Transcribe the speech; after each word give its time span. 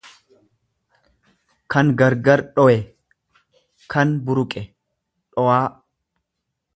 kan 1.73 1.91
gargar 1.99 2.43
dhowe, 2.55 2.77
kan 3.95 4.15
buruqe, 4.25 4.63
dhowaa. 5.33 5.63